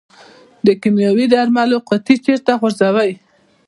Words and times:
د 0.65 0.67
کیمیاوي 0.81 1.25
درملو 1.33 1.77
قطۍ 1.89 2.15
چیرته 2.25 2.51
غورځوئ؟ 2.59 3.11